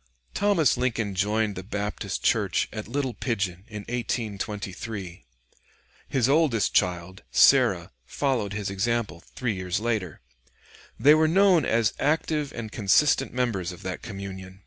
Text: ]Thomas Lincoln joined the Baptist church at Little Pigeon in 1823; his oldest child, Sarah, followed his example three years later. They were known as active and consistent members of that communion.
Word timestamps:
]Thomas 0.34 0.76
Lincoln 0.76 1.16
joined 1.16 1.56
the 1.56 1.64
Baptist 1.64 2.22
church 2.22 2.68
at 2.72 2.86
Little 2.86 3.12
Pigeon 3.12 3.64
in 3.66 3.80
1823; 3.88 5.24
his 6.08 6.28
oldest 6.28 6.72
child, 6.74 7.24
Sarah, 7.32 7.90
followed 8.04 8.52
his 8.52 8.70
example 8.70 9.20
three 9.34 9.54
years 9.56 9.80
later. 9.80 10.20
They 10.96 11.14
were 11.16 11.26
known 11.26 11.64
as 11.64 11.92
active 11.98 12.52
and 12.52 12.70
consistent 12.70 13.32
members 13.32 13.72
of 13.72 13.82
that 13.82 14.00
communion. 14.00 14.62